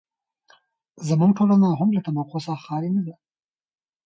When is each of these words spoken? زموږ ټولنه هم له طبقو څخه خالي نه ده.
زموږ 1.07 1.31
ټولنه 1.37 1.67
هم 1.79 1.89
له 1.95 2.01
طبقو 2.05 2.37
څخه 2.45 2.61
خالي 2.65 2.89
نه 2.95 3.01
ده. 3.07 3.15